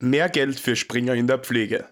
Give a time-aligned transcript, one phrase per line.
[0.00, 1.88] Mehr Geld für Springer in der Pflege.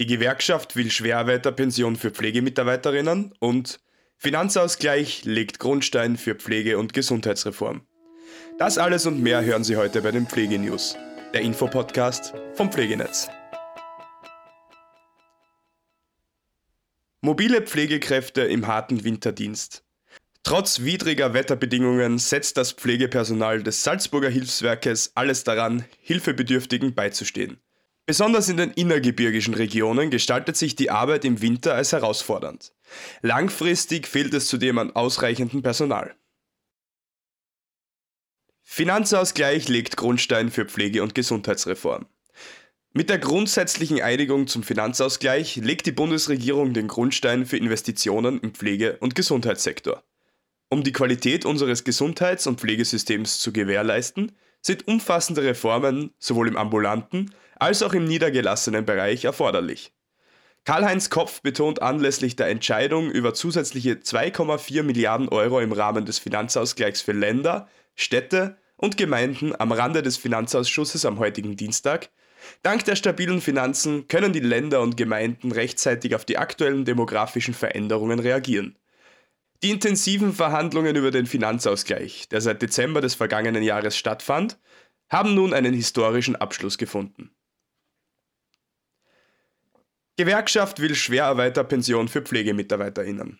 [0.00, 3.80] Die Gewerkschaft will Schwerarbeiterpension für Pflegemitarbeiterinnen und
[4.16, 7.86] Finanzausgleich legt Grundstein für Pflege- und Gesundheitsreform.
[8.58, 10.96] Das alles und mehr hören Sie heute bei den Pflegenews,
[11.34, 13.28] der Infopodcast vom Pflegenetz.
[17.20, 19.83] Mobile Pflegekräfte im harten Winterdienst.
[20.44, 27.56] Trotz widriger Wetterbedingungen setzt das Pflegepersonal des Salzburger Hilfswerkes alles daran, Hilfebedürftigen beizustehen.
[28.04, 32.74] Besonders in den innergebirgischen Regionen gestaltet sich die Arbeit im Winter als herausfordernd.
[33.22, 36.14] Langfristig fehlt es zudem an ausreichendem Personal.
[38.62, 42.06] Finanzausgleich legt Grundstein für Pflege- und Gesundheitsreform.
[42.92, 48.98] Mit der grundsätzlichen Einigung zum Finanzausgleich legt die Bundesregierung den Grundstein für Investitionen im Pflege-
[49.00, 50.04] und Gesundheitssektor.
[50.74, 57.32] Um die Qualität unseres Gesundheits- und Pflegesystems zu gewährleisten, sind umfassende Reformen sowohl im ambulanten
[57.54, 59.92] als auch im niedergelassenen Bereich erforderlich.
[60.64, 67.02] Karl-Heinz Kopf betont anlässlich der Entscheidung über zusätzliche 2,4 Milliarden Euro im Rahmen des Finanzausgleichs
[67.02, 72.10] für Länder, Städte und Gemeinden am Rande des Finanzausschusses am heutigen Dienstag,
[72.64, 78.18] Dank der stabilen Finanzen können die Länder und Gemeinden rechtzeitig auf die aktuellen demografischen Veränderungen
[78.18, 78.76] reagieren.
[79.64, 84.58] Die intensiven Verhandlungen über den Finanzausgleich, der seit Dezember des vergangenen Jahres stattfand,
[85.08, 87.34] haben nun einen historischen Abschluss gefunden.
[90.18, 93.38] Gewerkschaft will Schwerarbeiterpension für PflegemitarbeiterInnen.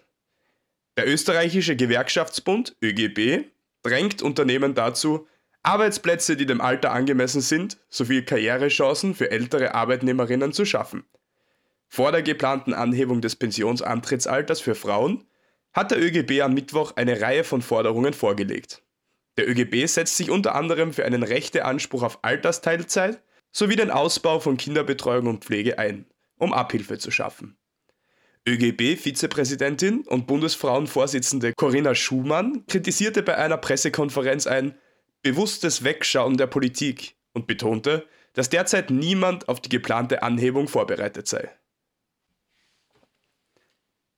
[0.96, 3.50] Der österreichische Gewerkschaftsbund ÖGB
[3.82, 5.28] drängt Unternehmen dazu,
[5.62, 11.04] Arbeitsplätze, die dem Alter angemessen sind, sowie Karrierechancen für ältere Arbeitnehmerinnen zu schaffen.
[11.86, 15.26] Vor der geplanten Anhebung des Pensionsantrittsalters für Frauen
[15.74, 18.82] hat der ÖGB am Mittwoch eine Reihe von Forderungen vorgelegt.
[19.36, 24.56] Der ÖGB setzt sich unter anderem für einen Rechteanspruch auf Altersteilzeit sowie den Ausbau von
[24.56, 26.06] Kinderbetreuung und Pflege ein,
[26.38, 27.56] um Abhilfe zu schaffen.
[28.46, 34.74] ÖGB-Vizepräsidentin und Bundesfrauenvorsitzende Corinna Schumann kritisierte bei einer Pressekonferenz ein
[35.22, 41.50] bewusstes Wegschauen der Politik und betonte, dass derzeit niemand auf die geplante Anhebung vorbereitet sei.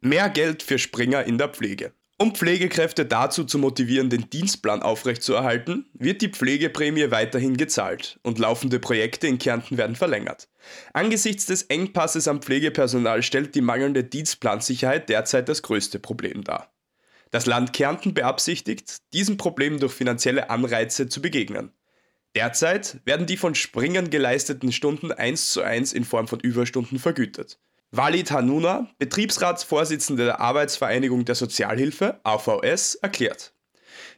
[0.01, 1.93] Mehr Geld für Springer in der Pflege.
[2.19, 8.79] Um Pflegekräfte dazu zu motivieren, den Dienstplan aufrechtzuerhalten, wird die Pflegeprämie weiterhin gezahlt und laufende
[8.79, 10.49] Projekte in Kärnten werden verlängert.
[10.95, 16.73] Angesichts des Engpasses am Pflegepersonal stellt die mangelnde Dienstplansicherheit derzeit das größte Problem dar.
[17.31, 21.73] Das Land Kärnten beabsichtigt, diesem Problem durch finanzielle Anreize zu begegnen.
[22.35, 27.59] Derzeit werden die von Springern geleisteten Stunden eins zu eins in Form von Überstunden vergütet.
[27.93, 33.55] Walid Hanuna, Betriebsratsvorsitzender der Arbeitsvereinigung der Sozialhilfe, AVS, erklärt.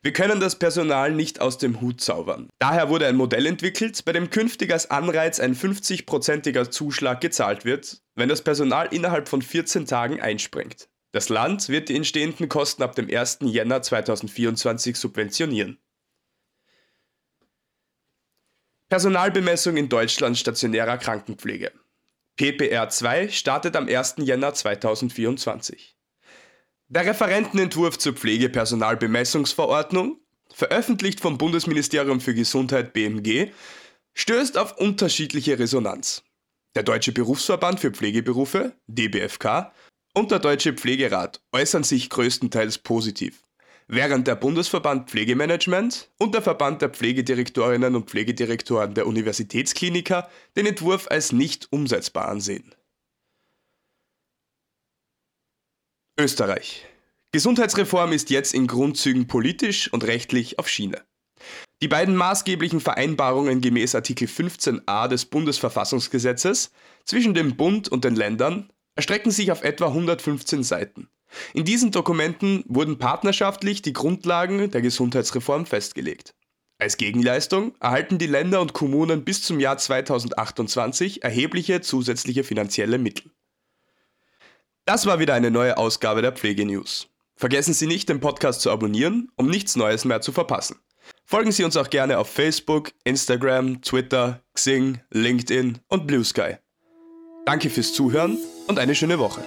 [0.02, 2.48] Wir können das Personal nicht aus dem Hut zaubern.
[2.58, 8.00] Daher wurde ein Modell entwickelt, bei dem künftig als Anreiz ein 50-prozentiger Zuschlag gezahlt wird,
[8.14, 10.88] wenn das Personal innerhalb von 14 Tagen einspringt.
[11.12, 13.38] Das Land wird die entstehenden Kosten ab dem 1.
[13.42, 15.78] Jänner 2024 subventionieren.
[18.88, 21.72] Personalbemessung in Deutschland stationärer Krankenpflege.
[22.38, 24.14] PPR 2 startet am 1.
[24.18, 25.96] Jänner 2024.
[26.86, 30.20] Der Referentenentwurf zur Pflegepersonalbemessungsverordnung,
[30.54, 33.50] veröffentlicht vom Bundesministerium für Gesundheit BMG,
[34.14, 36.22] stößt auf unterschiedliche Resonanz.
[36.76, 39.72] Der Deutsche Berufsverband für Pflegeberufe, DBFK,
[40.14, 43.42] und der Deutsche Pflegerat äußern sich größtenteils positiv
[43.88, 51.08] während der Bundesverband Pflegemanagement und der Verband der Pflegedirektorinnen und Pflegedirektoren der Universitätskliniker den Entwurf
[51.10, 52.74] als nicht umsetzbar ansehen.
[56.18, 56.86] Österreich.
[57.32, 61.02] Gesundheitsreform ist jetzt in Grundzügen politisch und rechtlich auf Schiene.
[61.80, 66.72] Die beiden maßgeblichen Vereinbarungen gemäß Artikel 15a des Bundesverfassungsgesetzes
[67.04, 71.08] zwischen dem Bund und den Ländern erstrecken sich auf etwa 115 Seiten.
[71.54, 76.34] In diesen Dokumenten wurden partnerschaftlich die Grundlagen der Gesundheitsreform festgelegt.
[76.78, 83.32] Als Gegenleistung erhalten die Länder und Kommunen bis zum Jahr 2028 erhebliche zusätzliche finanzielle Mittel.
[84.84, 87.08] Das war wieder eine neue Ausgabe der Pflegenews.
[87.36, 90.76] Vergessen Sie nicht, den Podcast zu abonnieren, um nichts Neues mehr zu verpassen.
[91.24, 96.56] Folgen Sie uns auch gerne auf Facebook, Instagram, Twitter, Xing, LinkedIn und Blue Sky.
[97.44, 99.42] Danke fürs Zuhören und eine schöne Woche.